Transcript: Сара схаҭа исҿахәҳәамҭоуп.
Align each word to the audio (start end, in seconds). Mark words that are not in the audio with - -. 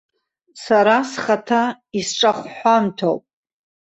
Сара 0.63 0.97
схаҭа 1.11 1.63
исҿахәҳәамҭоуп. 1.99 3.21